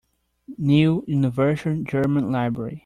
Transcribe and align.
New 0.57 1.03
Universal 1.05 1.83
German 1.83 2.31
Library 2.31 2.79